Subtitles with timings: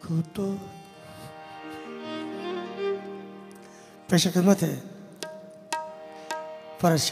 [0.00, 0.46] देखो तो
[4.10, 4.74] पेश खिदमत है
[6.80, 7.10] फरज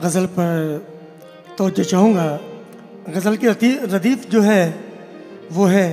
[0.00, 0.58] गज़ल पर
[1.58, 2.26] तो जो चाहूँगा
[3.08, 4.62] गज़ल की रदीफ जो है
[5.52, 5.86] वो है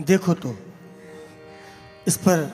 [0.00, 0.56] देखो तो
[2.06, 2.50] इस पर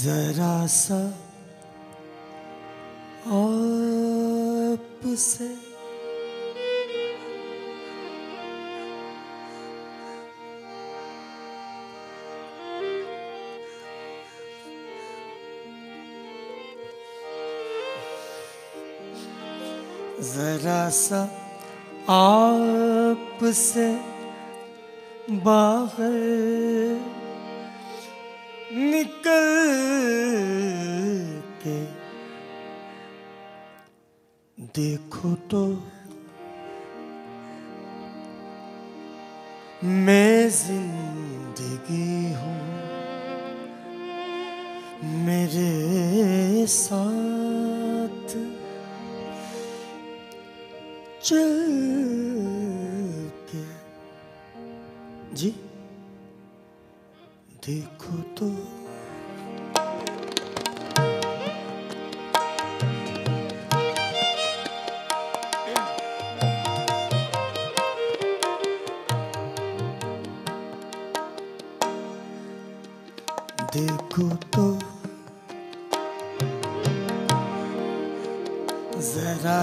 [0.00, 1.29] जरा सा
[5.20, 5.48] आपसे
[20.32, 21.20] जरा सा
[22.14, 23.88] आप से
[25.44, 26.18] बाहर
[28.92, 29.48] निकल
[31.62, 31.78] के
[34.76, 35.60] देखो तो।
[39.84, 42.60] मैं ज़िंदगी हूँ
[45.26, 48.28] मेरे साथ।
[51.24, 51.52] चल
[53.50, 53.64] के।
[55.34, 55.50] जी
[57.66, 57.99] देखो।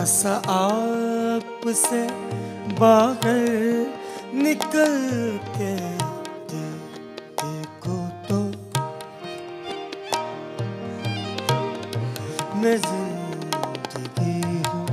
[0.07, 2.01] सा आपसे
[2.79, 3.41] बाहर
[4.35, 4.95] निकल
[5.57, 5.73] के
[6.51, 6.63] दे,
[7.41, 7.97] देखो
[8.27, 8.39] तो।
[12.61, 14.87] मैं ज़िंदगी हूँ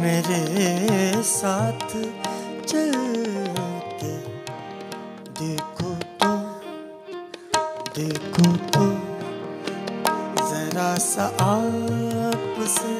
[0.00, 1.86] मेरे साथ
[2.66, 2.92] चल
[4.02, 4.16] के
[5.42, 6.34] देखो तो
[7.96, 8.90] देखो तो।
[10.40, 12.96] जरा सा आपसे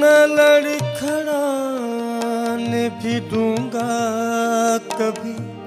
[0.00, 5.58] न लड़खड़ाने भी दूँगा कभी।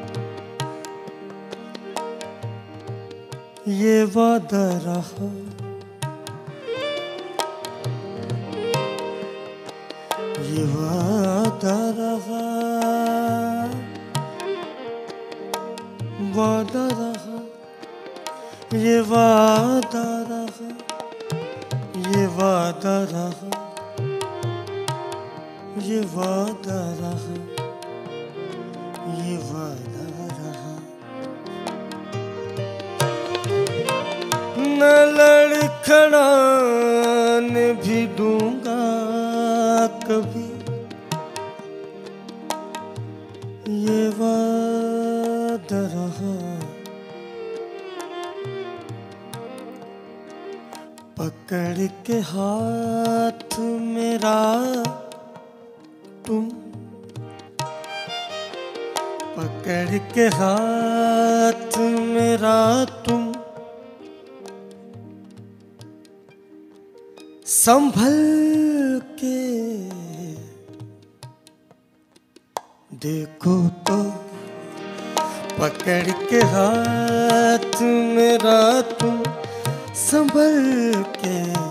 [3.68, 5.28] ये वादा रहा।
[10.46, 12.41] ये वादा रहा।
[16.36, 17.38] वादा रहा।
[18.78, 20.70] ये वादा रहा।
[22.12, 23.61] ये वादा रहा।
[25.91, 27.35] ये वादा रहा,
[29.24, 30.06] ये वादा
[30.38, 30.74] रहा।
[34.57, 34.79] न
[35.18, 38.84] लड़खड़ाने भी दूँगा
[39.88, 40.50] कभी।
[43.84, 46.34] ये वादा रहा।
[51.20, 54.40] पकड़ के हाथ मेरा
[56.32, 56.46] तुम
[59.36, 62.60] पकड़ के हाथ मेरा
[63.06, 63.26] तुम
[67.54, 68.16] संभल
[69.22, 69.42] के
[73.04, 73.58] देखो
[73.90, 74.00] तो
[75.60, 77.82] पकड़ के हाथ
[78.16, 78.60] मेरा
[78.94, 79.24] तुम
[80.06, 81.71] संभल के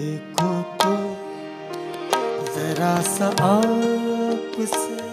[0.00, 0.50] देखो
[0.80, 0.92] तो
[2.54, 5.09] जरा सा आपसे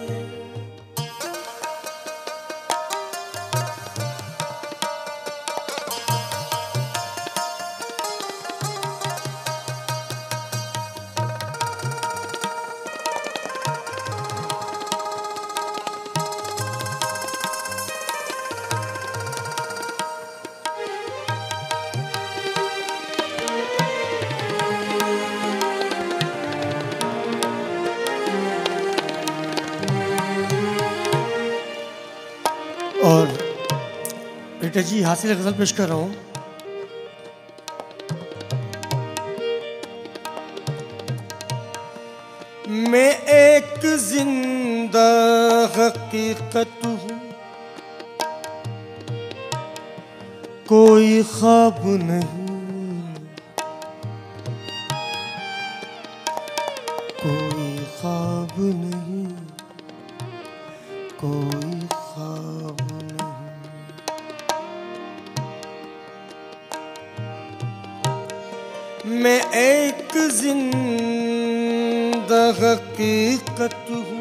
[34.82, 36.14] जी हासिल गज़ल पेश कर रहा हूँ।
[42.90, 45.08] मैं एक ज़िंदा
[45.76, 47.20] हकीकत हूँ।
[50.68, 52.46] कोई ख्वाब नहीं।
[57.22, 59.26] कोई ख्वाब नहीं।
[61.22, 63.37] कोई ख्वाब नहीं।
[69.08, 74.18] मैं एक ज़िंदा हकीकत हूँ।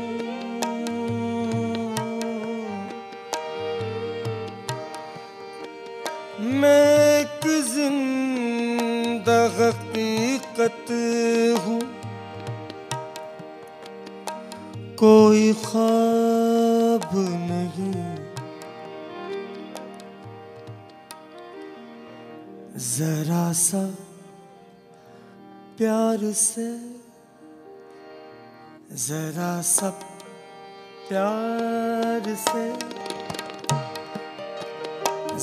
[6.62, 10.92] मैं एक ज़िंदा हकीकत
[11.66, 11.82] हूँ।
[14.96, 17.10] कोई ख्वाब
[17.52, 17.94] नहीं।
[22.88, 24.07] जरा सा
[25.78, 26.66] प्यार से,
[29.08, 29.90] जरा सा
[31.10, 32.66] प्यार से,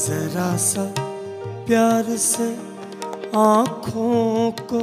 [0.06, 0.84] जरा सा
[1.66, 2.48] प्यार से
[3.36, 4.80] आँखों को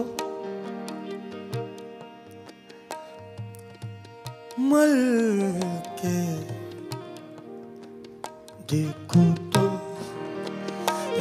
[4.60, 4.96] मल
[6.00, 6.18] के
[8.72, 9.68] देखो तो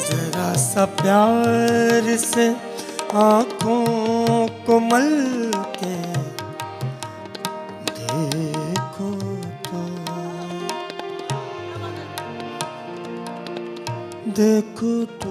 [0.08, 2.69] जरा सा प्यार से
[3.14, 5.94] आँखों को मल के
[7.90, 9.10] देखो
[9.66, 9.80] तो।
[14.30, 15.29] देखो तो।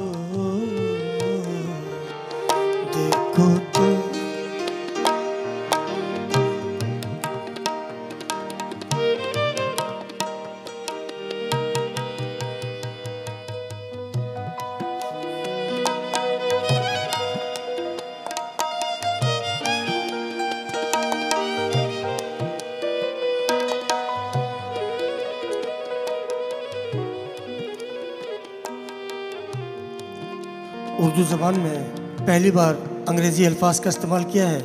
[30.99, 31.77] उर्दू ज़बान में
[32.19, 32.73] पहली बार
[33.09, 34.59] अंग्रेज़ी अल्फाज का इस्तेमाल किया है,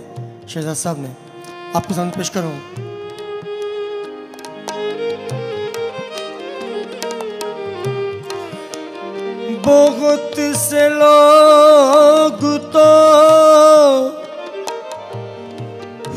[0.49, 1.11] शहजाद साहब ने।
[1.77, 2.55] आपके सामने पेश करूँ?
[9.67, 12.43] बहुत से लोग
[12.75, 12.89] तो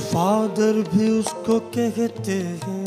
[0.02, 2.87] फादर भी उसको कहते हैं।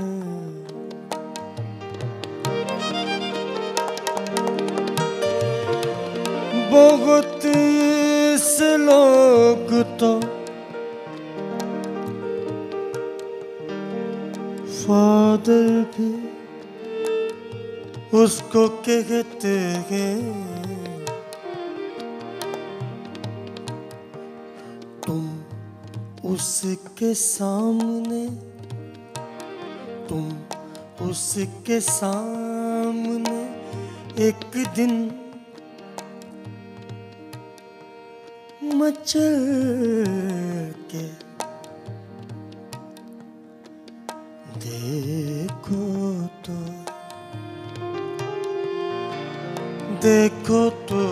[6.71, 7.43] बहुत
[8.81, 10.11] लोग तो।
[14.81, 16.11] फादर भी
[18.19, 19.55] उसको कहते
[19.91, 20.19] हैं,
[25.07, 25.23] तुम
[26.33, 28.25] उसके सामने,
[30.09, 30.29] तुम
[31.09, 33.41] उसके सामने
[34.27, 34.95] एक दिन
[38.81, 41.03] मचल के
[44.65, 45.83] देखो
[46.47, 46.59] तो
[50.05, 51.10] देखो तो।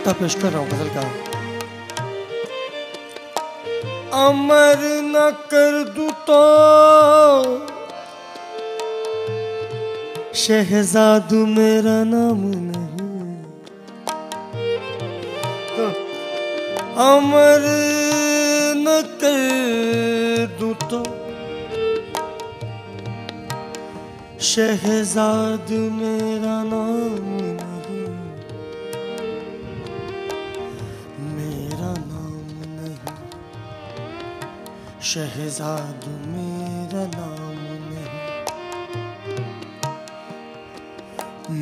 [0.00, 1.02] मक्ता पेश कर रहा हूँ गज़ल का
[4.18, 6.38] अमर न कर दू तो।
[10.34, 13.34] शहजादू मेरा नाम नहीं।
[17.08, 17.66] अमर
[18.80, 21.02] न कर दू तो।
[24.52, 25.68] शहजाद
[26.00, 27.29] मेरा नाम
[35.10, 38.18] शहजाद मेरा नाम नहीं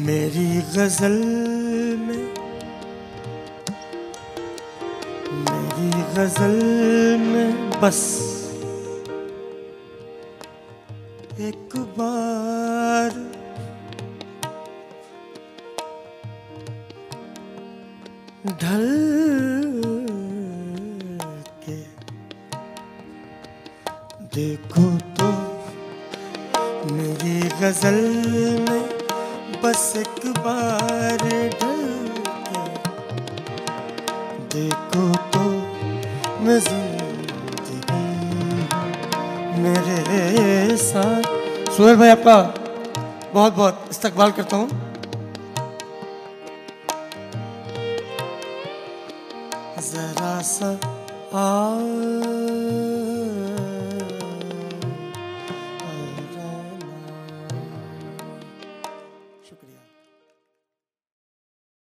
[0.06, 1.16] मेरी गज़ल
[2.00, 2.26] में
[5.46, 6.56] मेरी गज़ल
[7.22, 8.02] में बस
[11.48, 13.16] एक बार
[18.60, 18.86] ढल
[24.38, 24.82] देखो
[25.18, 25.28] तो
[26.94, 27.96] मेरी गज़ल
[28.66, 28.82] में
[29.62, 31.22] बस एक बार
[34.54, 35.42] देखो तो
[39.58, 41.22] मेरे साथ।
[41.76, 42.36] सुहेल भाई, आपका
[43.34, 44.68] बहुत बहुत इस्तकबाल करता हूँ।
[49.88, 50.70] जरा सा
[51.34, 51.44] आ